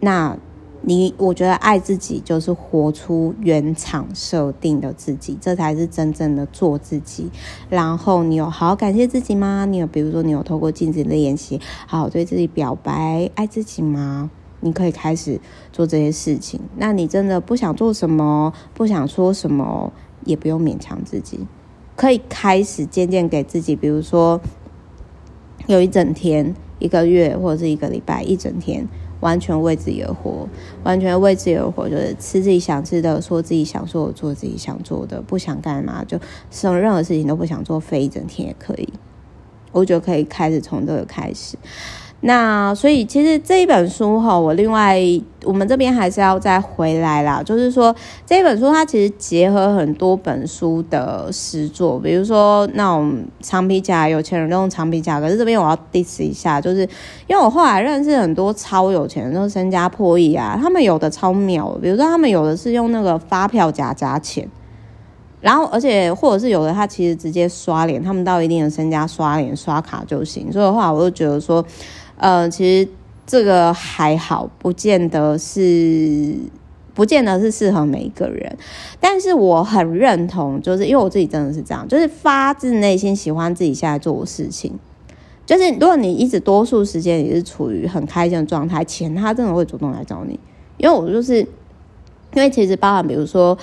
[0.00, 0.36] 那
[0.82, 7.30] 你，我觉得爱自己就是活出原厂设定的自己，这才是真正的做自己。
[7.68, 9.64] 然后你有好好感谢自己吗？
[9.64, 14.30] 你有，比如说你有透过镜子的练习，好好对自己表白，爱自己吗？
[14.60, 15.40] 你可以开始
[15.72, 16.60] 做这些事情。
[16.76, 19.92] 那你真的不想做什么，不想说什么，
[20.24, 21.46] 也不用勉强自己，
[21.94, 24.40] 可以开始渐渐给自己，比如说
[25.66, 28.86] 有一整天、一个月或者是一个礼拜，一整天
[29.20, 30.48] 完全为自己而活，
[30.84, 36.18] 完全为自己而活，就是吃自己想吃的，说自己想说的，做自己想做的，不想干嘛就
[36.50, 38.88] 什么任何事情都不想做，废一整天也可以。
[39.72, 41.56] 我觉得可以开始从这个开始。
[42.20, 44.98] 那所以其实这一本书哈，我另外
[45.44, 56.80] 我们这边还是要再回来啦，就是说这一本书它其实结合很多本书的诗作，比如说那种长皮夹，有钱人都用长皮夹，可是这边我要 diss 一下，就是
[57.26, 64.48] 因为我后来认识很多超有钱人，都身家破亿啊，他们有的超妙，比如说他们有的是用那个发票夹夹钱。
[65.42, 70.50] 然后而且或者是有的他其实直接刷脸，他们到一定的身家刷脸刷卡就行。
[70.50, 71.64] 所以的话，我就觉得说，
[72.16, 72.88] 呃，其实
[73.26, 76.34] 这个还好，不见得是。
[76.94, 78.56] 不见得是适合每一个人，
[78.98, 84.72] 但是我很认同，就是因为我自己真的是这样，就是发自内心喜欢自己现在做的事情。
[85.44, 90.40] 就是如果你一直多数时间也是处于很开心的状态，钱他真的会主动来找你。
[90.78, 91.46] 因为我就是，因
[92.36, 93.58] 为其实包含比如说，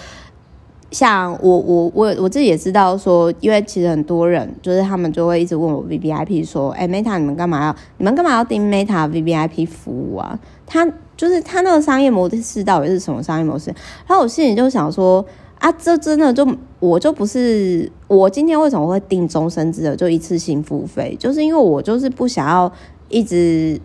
[0.94, 10.40] 像我我我我自己也知道说，因为其实很多人就是他们就会一直问我 V V I P 说，哎，Meta 你们干嘛要你们干嘛要订 Meta V V I P 服务啊？
[10.66, 10.88] 他。
[11.16, 13.70] 就是他那个商业模式到底是什么商业模式？
[14.08, 15.24] 然后我心里就想说
[15.60, 16.46] 啊，这真的就
[16.80, 22.70] 我就不是我今天为什么会订终身制的，就一次性付费，就是因为我就是不想要
[23.10, 23.80] 一直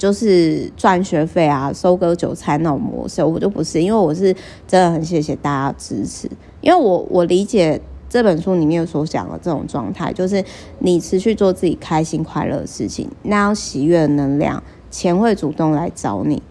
[0.00, 4.34] 就是赚学费啊，收割韭菜那种模式，我就不是，因为我是
[4.66, 6.26] 真的很谢谢大家支持，
[6.62, 10.42] 因为我我理解这本书里面所讲的这种状态，就是
[10.78, 16.42] 你持续做自己开心快乐的事情，那样喜悦的能量，钱会主动来找你。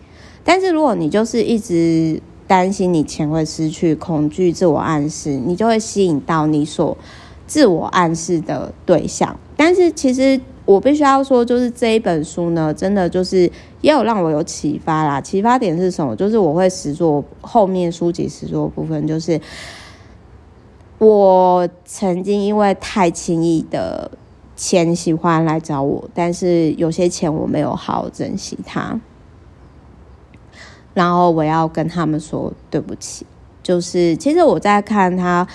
[0.44, 6.96] 但是如果你就是一直担心你钱会失去，恐惧自我暗示，你就会吸引到你所
[7.48, 9.36] 自我暗示的对象。
[9.58, 13.52] 但是其实我必须要说，就是这一本书呢，真的就是
[13.82, 15.20] 也有让我有启发啦。
[15.20, 16.16] 启发点是什么？
[16.16, 19.42] 就是我会实作后面书籍实作部分，就是
[21.00, 24.12] 我曾经因为太轻易的
[24.56, 29.02] 钱喜欢来找我，但是有些钱我没有好好珍惜它。
[30.94, 33.26] 然后我要跟他们说对不起，
[33.64, 35.48] 就是其实我在看他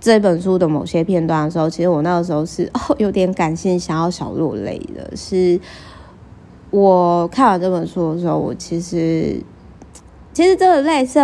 [0.00, 5.14] 这本书的某些片段的时候，其实我那个时候是 哦有点感性，想要小落泪的。
[5.14, 5.60] 是
[6.70, 9.36] 我看完这本书的时候，我其实
[10.32, 11.18] 其实这个类似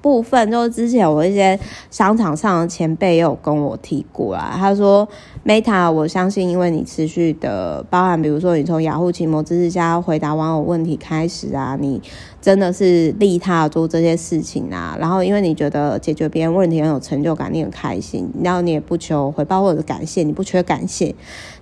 [0.00, 1.58] 部分，就是之前我一些
[1.90, 4.54] 商场上的前辈也有跟我提过啦。
[4.56, 5.08] 他说。
[5.42, 11.98] Meta，我相信，因为你持续的包含，比如说你从雅虎奇摩知识家回答网友问题开始啊，你
[12.42, 14.98] 真的是利他做这些事情啊。
[15.00, 21.14] 然后，因为你觉得解决别人问题很有成就感，你很开心，然后你也不求回报或者感谢，你不缺感谢。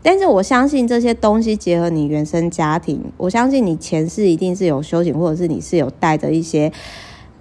[0.02, 6.72] 但是，我相信这些东西结合你原生家庭，我相信你前世一定是有修行，或者是你是有带着一些。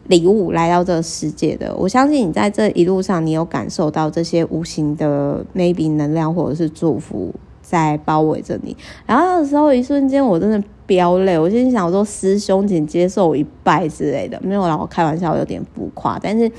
[0.08, 8.76] 礼物来到这个世界的，我相信你在这一路上，你有感受到这些无形的 maybe 能量或者是祝福在包围着你。
[9.06, 16.18] 然后那时候，一瞬间我真的飙泪，我心里想我说：“师兄，请接受我一拜之类的。”没有啦，我开玩笑，有点浮夸。
[16.18, 16.50] 但是，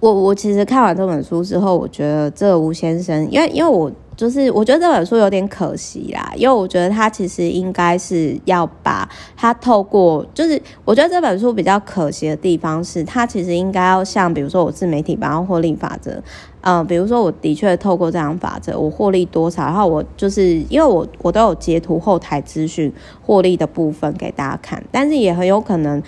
[0.00, 3.90] 我我其实看完这本书之后，我觉得这吴先生，因为因为我。
[4.16, 16.22] 就是我觉得这本书有点可惜啦，因为我觉得他其实应该是要把他透过，就是我觉得这本书比较可惜的地方是，他其实应该要像比如说我自媒体百万获利法则，
[16.60, 22.92] 嗯，比如说我的确透过这样法则，我获利多少，然后我就是因为我我都有截图后台资讯
[23.24, 26.02] 获利的部分给大家看，但是也很有可能，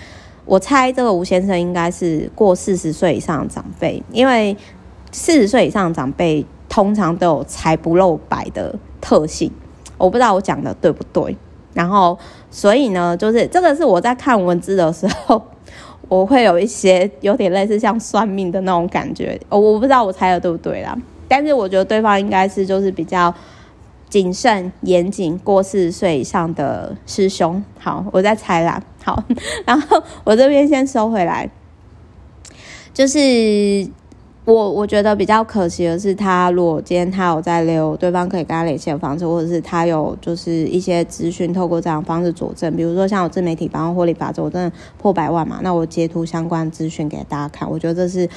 [0.44, 4.56] 我猜这个吴先生应该是过四十岁以上的长辈，因为
[5.10, 6.44] 四十岁以上长辈。
[6.68, 9.52] 通常都有财不露白的特性，
[9.98, 11.36] 我不知道我讲的对不对。
[11.74, 12.18] 然后，
[12.50, 15.42] 所以呢，就是这个是我在看文字的时候，
[16.08, 19.38] 我会有一些有点类似像算命的那种感觉。
[19.50, 20.96] 我我不知道我猜的对不对啦，
[21.28, 23.34] 但是我觉得对方应该是就是比较
[24.08, 27.62] 谨慎严谨，过四十岁以上的师兄。
[27.78, 28.82] 好，我在猜啦。
[29.04, 29.22] 好，
[29.64, 31.50] 然后我这边先收回来，
[32.94, 33.88] 就是。
[34.44, 48.28] 我我觉得比较可惜的是，他如果今天他有在留对方可以跟他联系的方式，或者是他有就是一些资讯，透过这样方式佐证，比如说像我自媒体百万获利法则，我真的破百万嘛，那我截图相关资讯给大家看，我觉得这是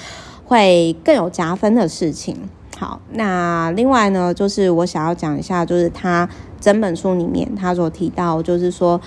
[0.44, 2.38] 会更有加分的事情。
[2.78, 6.30] 好，那另外呢，就是我想要讲一下，就是他
[6.62, 9.02] 整本书里面他所提到，就是说。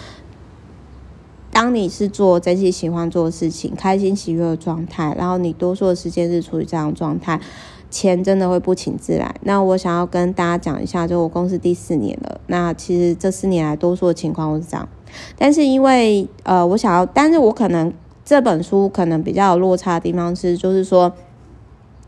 [1.58, 7.40] 当你是做真心喜欢做的事情，开心喜悦的状态，然后你多数的时间是处于这样状态，
[7.90, 9.34] 钱真的会不请自来。
[9.42, 14.88] 那我想要跟大家讲一下，就我公司第四年了，那其实这四年来多数的情况都是这样。
[15.36, 17.92] 但是因为呃，我想要，但是我可能
[18.24, 21.12] 这本书可能比较有落差的地方是，就是说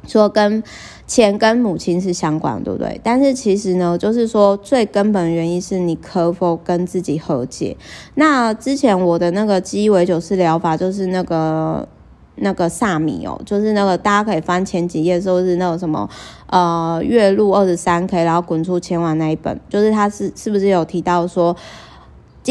[0.07, 0.63] 说跟。
[1.11, 3.01] 钱跟母亲是相关的，对不对？
[3.03, 7.77] 但是其实呢，就是说最根本原因是你可否跟自己和解。
[8.15, 11.89] 那之前我的那个鸡尾酒式疗法，就是那个
[12.37, 16.09] 那个萨米哦，就是那个大家可以翻前几页，说是那个什么
[16.47, 21.57] 呃月入二十三 K，然后滚出千万那一本，就是他是是不是有提到说？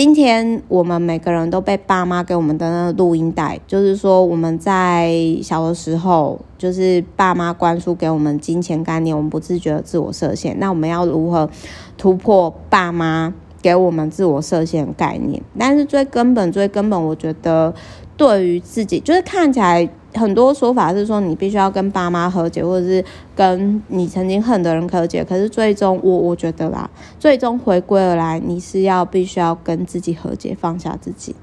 [0.02, 10.58] 今天我们每个人都被爸妈给我们的那个录音带，就是说我们在小的时候，就是爸妈灌输给我们金钱概念，我们不自觉的自我设限。
[10.58, 11.50] 那我们要如何
[11.98, 15.44] 突破爸妈给我们自我设限概念？
[15.58, 17.74] 但是最根本、最根本，我觉得
[18.16, 19.90] 对于自己，就是看起来。
[20.14, 23.04] 很多说法是说，你必须要跟爸妈和解，或者是
[23.36, 25.24] 跟你曾经恨的人和解。
[25.24, 26.90] 可是最终，我我觉得啦，
[27.20, 31.36] 最终回归而来，你是要必须要跟自己和解，放下自己。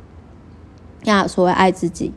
[1.04, 2.12] 那所谓爱自己。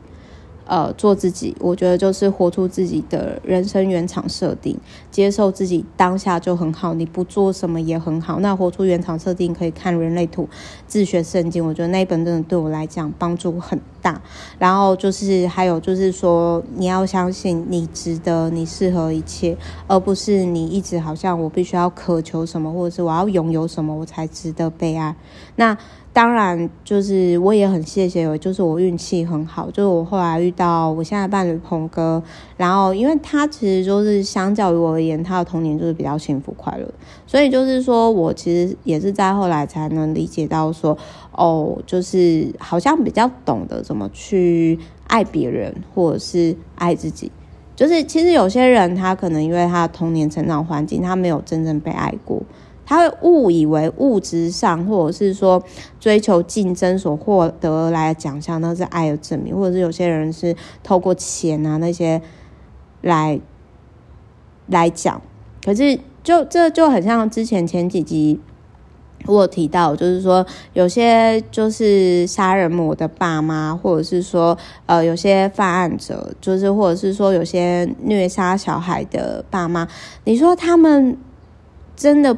[0.69, 4.77] 呃，做自己，我觉得就是活出自己的人生原厂设定，
[5.09, 8.39] 接受自己当下就很好，你不做什么也很好。
[8.39, 10.47] 那活出原厂设定，可以看人类图、
[10.85, 14.21] 自学圣经，我觉得那一本真的对我来讲帮助很大。
[14.59, 19.57] 然后就是还有就是说，你要相信你值得，你适合一切，
[19.87, 25.15] 而不是你一直好像我必须要渴求什么，或者是我要拥有什么，我才值得被爱。
[25.55, 25.75] 那。
[26.19, 32.21] 当然，就是我也很谢谢，就是我运气很好，就是我后来遇到我现在伴侣鹏哥，
[32.57, 36.85] 然后因为他其实就是相较于我而言，他的童年就是比较幸福快乐，
[37.25, 40.97] 所以就是说我其实也是在后来才能理解到说，
[41.31, 47.31] 哦，就是好像比较懂得怎么去爱别人或者是爱自己，
[47.77, 52.43] 就是其实有些人他可能因为他的童年成长环境，他没有真正被爱过。
[52.89, 55.63] 他会误以为物质上，或者是说
[55.99, 62.19] 追求竞争所获得而来的奖项，那是爱的证明，或者是有些人是透过钱啊那些
[63.01, 63.39] 来
[64.65, 65.21] 来讲。
[65.63, 68.39] 可是就这就很像之前前几集
[69.27, 79.87] 我有提到，就是说有些就是杀人魔的爸妈，或者是说呃有些犯案者，就是或者是说有些虐杀小孩的爸妈，
[80.23, 81.15] 你说他们
[81.95, 82.35] 真的？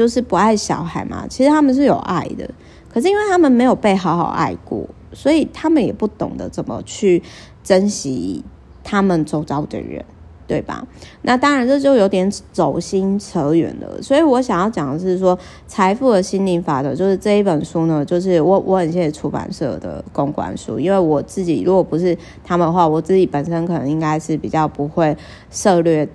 [0.00, 2.50] 就是不爱小孩嘛，其实他们是有爱的，
[2.90, 7.22] 可是因为他们没有被好好爱过，所以他们也不懂得怎么去
[7.62, 8.42] 珍惜
[8.82, 10.02] 他们周遭的人，
[10.46, 10.86] 对吧？
[11.20, 14.00] 那当然这就有点走心扯远了。
[14.00, 25.14] 所以我想要讲的是说，财富的心灵法则就是这一本书呢，就是我我很谢谢出版社的公关书，因为我自己如果不是他们的话，我自己本身可能应该是比较不会
[25.50, 26.08] 涉猎。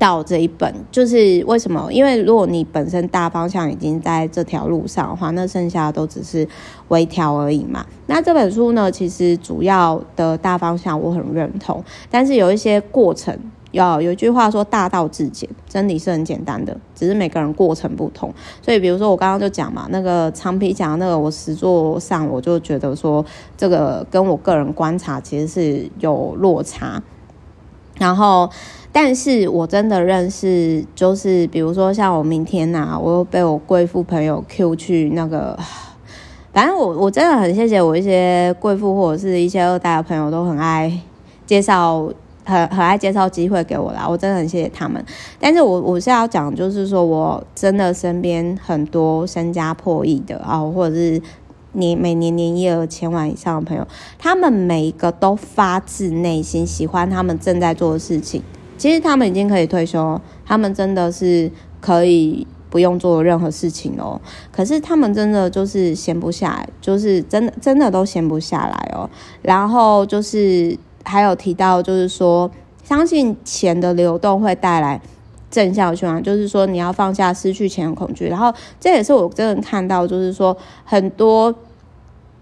[0.00, 1.92] 到这一本就是为什么？
[1.92, 6.48] 因为如果你本身大方向已经在这条路上的话，那剩下的都只是
[6.88, 7.84] 微调而已嘛。
[8.06, 13.38] 那这本书呢，其实主要的大方向我很认同，但是有一些过程，
[13.72, 18.32] 要有一句话说“大道至简”，真理是很简单的，只是每个人过程不同。
[18.62, 23.22] 所以，比如说我刚刚就讲嘛，那个长皮讲那个，我实作上我就觉得说，
[23.54, 27.02] 这个跟我个人观察其实是有落差，
[28.00, 28.50] 然后。
[28.92, 35.56] 但是我真的认识，就是比如说像我明天呐、我又被我贵妇朋友 Q 去那个，
[36.52, 40.92] 反正我我真的很谢谢我一些贵妇或者是一些二代的朋友都很爱
[41.46, 42.10] 介绍，
[42.44, 45.00] 很很爱介绍机会给我啦，我真的很谢谢他们。
[45.38, 51.22] 但是我我是要讲，就是说我真的身边很多身家破亿的啊，或者是
[51.72, 53.86] 年每年年营业额千万以上的朋友，
[54.18, 58.42] 他们每一个都发自内心喜欢他们正在做的事情。
[58.76, 61.50] 其实他们已经可以退休，他们真的是
[61.80, 64.20] 可以不用做任何事情哦。
[64.50, 69.08] 可是他们真的就是闲不下来，就是真的真的都闲不下来哦。
[69.42, 72.50] 然后就是还有提到，就是说
[72.82, 75.00] 相信钱的流动会带来
[75.50, 78.28] 正向循环，就是说你要放下失去钱的恐惧。
[78.28, 81.54] 然后这也是我真的看到，就是说很多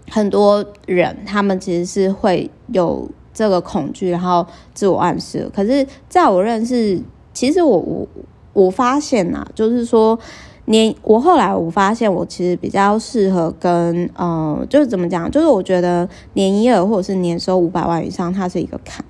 [0.09, 3.09] 很多人他们其实是会有。
[3.31, 5.49] 这个恐惧，然后自我暗示。
[5.55, 7.01] 可是，在我认识，
[7.31, 8.05] 其实我我
[8.51, 10.19] 我发现呐、啊，就是说，
[10.65, 19.05] 年我后来我发现，我其实比较适合跟呃，就是怎么讲，就是我觉得年营业额或者是年收五百万以上，它是一个坎。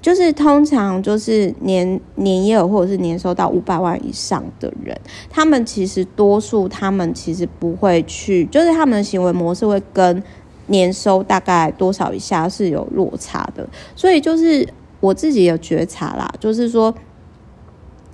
[0.00, 4.98] 就是通常就是年年营业额或者是年收到五百万以上的人，
[5.28, 10.22] 他们其实多数他们其实不会去，就是他们的行为模式会跟。
[10.66, 14.64] 年收大概多少以下是有落差的，所以就是
[15.00, 16.94] 我自己有觉察啦，就是说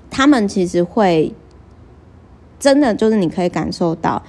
[0.09, 1.35] 他们其实会
[2.59, 4.23] 真的就是你可以感受到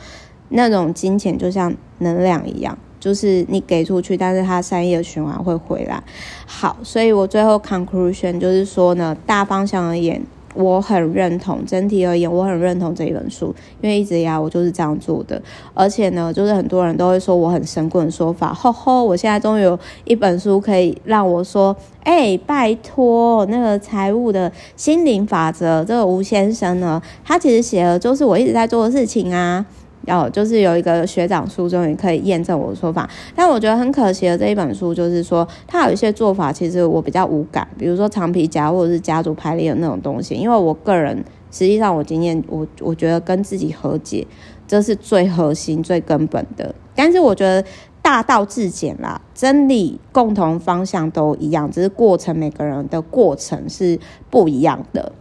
[0.50, 6.02] 那种金钱就像能量一样，就是你给出去，但是它善意的循环会回来。
[6.46, 10.22] 好，所以我最后 conclusion 就是说呢，大方向而言。
[10.56, 15.40] 我很认同，整体而言，我很认同这一本书，因为一直以来我就是这样做的。
[15.76, 29.64] 而且呢，就是很多人都会说我很神棍的说法，吼吼，我现在终于有一本书可以让我说，哎、拜托，那个财务的心灵法则，这个吴先生呢，他其实写的就是我一直在做的事情啊。
[30.08, 44.26] 哦，就是有一个学长书终于可以验证我的说法，但我觉得很可惜的这一本书就是说，它有一些做法其实我比较无感，比如说长皮夹或者是家族排列的那种东西，因为我个人实际上我经验我我觉得跟自己和解，
[44.68, 47.64] 这是最核心最根本的，但是我觉得
[48.02, 54.00] 大道至简啦，真理共同方向都一样，只是过程每个人的过程是
[54.30, 55.12] 不一样的。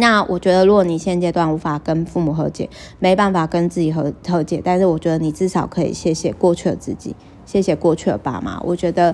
[0.00, 2.70] 那我觉得，如果你现阶段无法跟父母和解，
[3.00, 8.60] 没办法跟自己和和解，但是我觉得你至少可以谢谢过去的自己，谢谢过去的爸妈。
[8.60, 9.12] 我觉得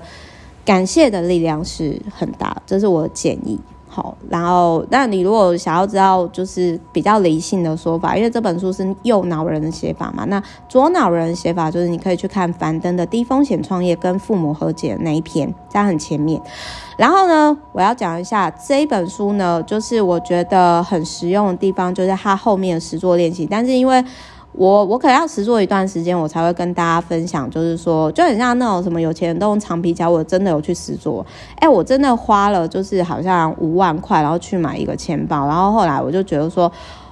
[0.62, 3.58] 感谢的力量是很大，这是我的建议。
[3.94, 16.42] 好，然后，那你如果想要知道就是比较理性的说法，因为这本书是右脑人的写法嘛，那左脑人的写法就是你可以去看樊登的低风险创业跟父母和解那一篇，在很前面。
[16.96, 24.04] 然后呢，我要讲一下这一本书呢，就是我觉得很实用的地方，就是它后面的实作练习，但是因为。
[24.56, 27.50] 我我可能要实做一段时间，我才会跟大家分享。
[27.50, 31.26] 就是说，就很像那种什么有钱人都用长皮夹，我真的有去实做。
[31.56, 35.46] 哎，我真的花了就是好像五万块，然后去买一个钱包。
[35.48, 36.70] 然后后来我就觉得说，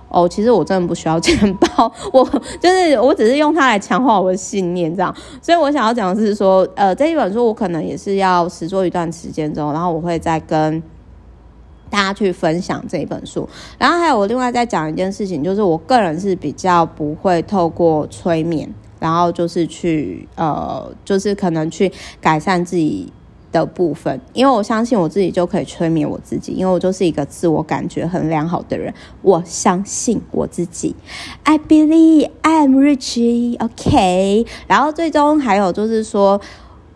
[0.08, 2.24] 哦，其实我真的不需要钱包，我
[2.60, 5.12] 就是我只是用它来强化我的信念这样。
[5.40, 10.80] 所以我想要讲的是说，呃，这一本书我可能也是要实做一段时间之后，然后我会再跟。
[11.92, 18.66] 大家去分享这一本书，然后还有我另外再讲一件事情，就是我个人是比较不会透过催眠，
[18.98, 23.12] 然后就是去呃，就是可能去改善自己
[23.52, 30.96] 的部分，因为我相信我自己就可以催眠我自己，因为我就是一个自我感觉很良好的人，我相信我自己
[31.42, 36.40] ，I believe I am rich, OK，然后最终还有就是说。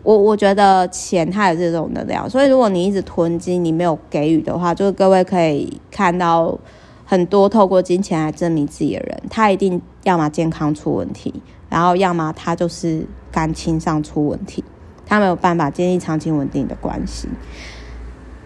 [0.07, 6.57] 我我觉得钱它也是这种能量，所以如果你一直囤积，你没有给予的话，就是各位可以看到
[7.03, 11.33] 很多透过金钱来证明自己的人，他一定要么健康出问题，
[11.67, 14.63] 然后要么他就是感情上出问题，
[15.05, 17.27] 他没有办法建立长期稳定的关系。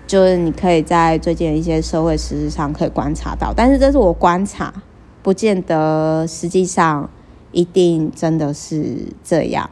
[0.07, 4.73] 就是你可以在最近的一些社会事实上可以观察到，但是这是我观察，
[5.21, 7.07] 不见得实际上
[7.51, 9.69] 一定真的是这样。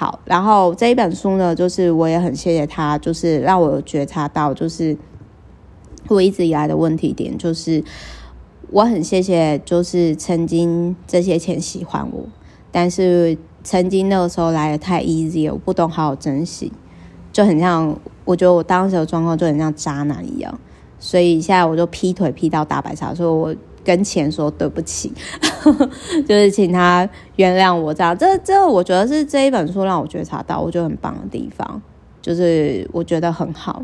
[0.00, 4.96] 好，然后这一本书呢，就是我也很谢谢他，就是让我有觉察到，就是
[6.08, 7.84] 我一直以来的问题点，就是
[8.70, 12.24] 我很谢谢，就是曾经这些钱喜欢我，
[12.72, 16.72] 但是曾经那个时候来得太 easy，我不懂好好珍惜，
[17.30, 17.94] 就很像，
[18.24, 20.58] 我觉得我当时的状况就很像渣男一样，
[20.98, 23.54] 所以现在我就劈腿劈到大白鲨，所以我。
[23.84, 25.12] 跟钱说对不起，
[26.26, 28.16] 就是请他原谅我这样。
[28.16, 31.80] 这这，我觉得是这一本书让我觉察到我觉得很棒的地方，
[32.20, 33.82] 就是我觉得很好。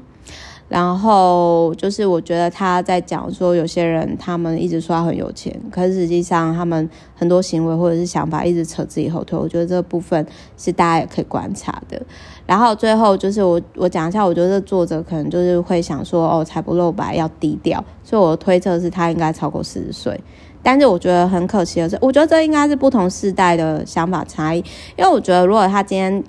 [0.69, 9.39] 然后就是我觉得他在讲说，有些人他们一直说他很有钱，可是实际上他们很多行为或者是想法一直扯自己后腿。
[9.39, 10.27] 我觉得这部分
[10.57, 12.03] 是大家也可以观察的。
[12.47, 20.19] 然后最后就是我我讲一下，我觉得作者可能就是会想说，哦，财不露白要低调，所以我推测是他应该超过四十岁。
[20.63, 24.59] 但是我觉得很可惜的是，我觉得这应该是不同世代的想法差异，
[24.97, 26.25] 因为我觉得如果他今天。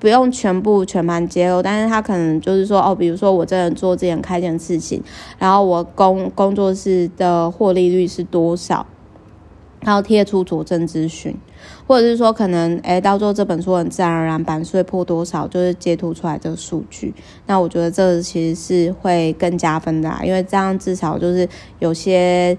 [0.00, 5.00] 不用全部全盘揭露，但是他可能就是说，哦，比如说我这人做这件开件事情，
[5.38, 8.84] 然后我工工作室的获利率是多少，
[9.82, 11.36] 然后贴出佐证资讯，
[11.86, 17.12] 或者是说可能，诶，到时候这本书很自然而然版税破多少，就是截图出来这个数据，
[17.46, 21.48] 那我觉得这其实是会更加分的，因为这样至少就是
[21.78, 22.56] 有些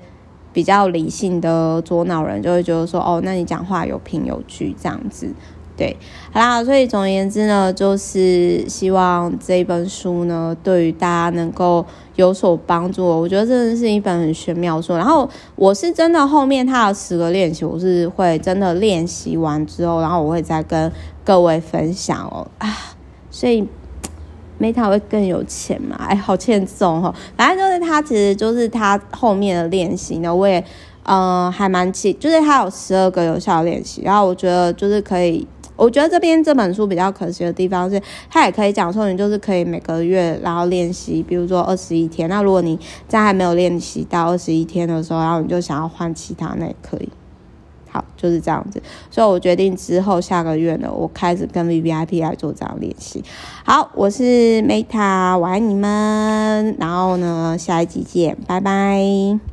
[0.51, 5.27] 比较理性的左脑人就会觉得说，哦，那你讲话有凭有据这样子。
[5.75, 5.97] 对，
[6.31, 11.83] 好啦，所以总而言之呢，就是希望这本书呢，对于大家能够
[12.15, 13.05] 有所帮助。
[13.05, 14.93] 我觉得真的是一本很玄妙的书。
[14.93, 20.91] 然后我是真的后面它的十个练习，我是会真的练习完之后，然后我会再跟
[21.23, 22.47] 各位分享哦。
[22.57, 22.77] 啊，
[23.31, 23.67] 所以
[24.59, 25.95] Meta 会更有钱嘛？
[26.07, 27.13] 哎，好欠揍哦。
[27.35, 30.59] 反正就是他，其实就是他后面的练习呢，我也
[31.03, 35.47] 嗯、呃、还蛮记，就是他有十二个有效练习，然后我觉得就是可以。
[35.75, 42.29] 我觉得这边这本书比较可惜的地方是，它也可以讲说，你就是可以每个月然后练习，比如说二十一天。
[42.29, 47.09] 那如果你在还没有练习到二十一天的时候，然后你就想要换其他，那也可以。
[47.89, 48.81] 好，就是这样子。
[49.11, 53.23] 所以我决定之后下个月呢，我开始跟 VVIP 来做这样练习。
[53.63, 54.23] 好，我是
[54.63, 56.75] Meta，我爱你们。
[56.79, 59.39] 然后呢，下一集见，拜拜。